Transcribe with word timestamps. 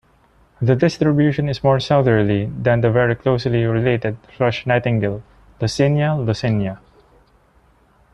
The 0.59 0.75
distribution 0.75 1.47
is 1.47 1.63
more 1.63 1.79
southerly 1.79 2.45
than 2.47 2.81
the 2.81 2.89
very 2.89 3.13
closely 3.15 3.65
related 3.65 4.19
thrush 4.29 4.65
nightingale 4.65 5.21
"Luscinia 5.59 6.17
luscinia". 6.17 6.79